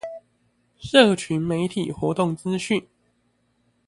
[0.79, 2.87] 社群媒體活動資訊